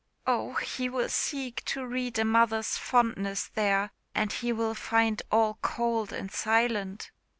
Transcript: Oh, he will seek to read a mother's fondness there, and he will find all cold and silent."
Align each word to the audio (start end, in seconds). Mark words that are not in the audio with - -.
Oh, 0.25 0.55
he 0.55 0.89
will 0.89 1.09
seek 1.09 1.63
to 1.65 1.85
read 1.85 2.17
a 2.17 2.25
mother's 2.25 2.75
fondness 2.75 3.49
there, 3.53 3.91
and 4.15 4.33
he 4.33 4.51
will 4.51 4.73
find 4.73 5.21
all 5.31 5.59
cold 5.61 6.11
and 6.11 6.31
silent." 6.31 7.11